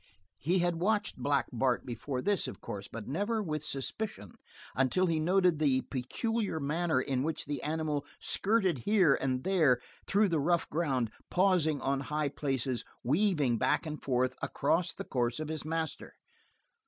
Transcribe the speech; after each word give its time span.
He 0.39 0.57
had 0.57 0.77
watched 0.81 1.17
Black 1.17 1.45
Bart 1.53 1.85
before 1.85 2.23
this, 2.23 2.47
of 2.47 2.59
course, 2.59 2.87
but 2.87 3.07
never 3.07 3.39
with 3.43 3.63
suspicion 3.63 4.33
until 4.73 5.05
he 5.05 5.19
noted 5.19 5.59
the 5.59 5.81
peculiar 5.91 6.59
manner 6.59 6.99
in 6.99 7.21
which 7.21 7.45
the 7.45 7.61
animal 7.61 8.03
skirted 8.19 8.79
here 8.79 9.13
and 9.13 9.43
there 9.43 9.79
through 10.07 10.29
the 10.29 10.39
rough 10.39 10.67
ground, 10.71 11.11
pausing 11.29 11.79
on 11.81 11.99
high 11.99 12.29
places, 12.29 12.83
weaving 13.03 13.59
back 13.59 13.85
and 13.85 14.01
forth 14.01 14.33
across 14.41 14.91
the 14.91 15.05
course 15.05 15.39
of 15.39 15.49
his 15.49 15.63
master. 15.63 16.15